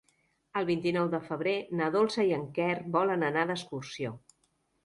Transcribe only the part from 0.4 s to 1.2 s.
El vint-i-nou de